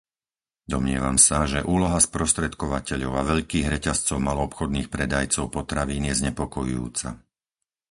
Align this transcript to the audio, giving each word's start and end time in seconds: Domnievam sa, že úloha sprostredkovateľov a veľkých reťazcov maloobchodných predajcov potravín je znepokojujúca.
Domnievam 0.73 1.17
sa, 1.27 1.39
že 1.51 1.61
úloha 1.73 1.99
sprostredkovateľov 2.07 3.13
a 3.21 3.21
veľkých 3.31 3.69
reťazcov 3.73 4.17
maloobchodných 4.27 4.89
predajcov 4.95 5.45
potravín 5.57 6.03
je 6.09 6.13
znepokojujúca. 6.25 7.09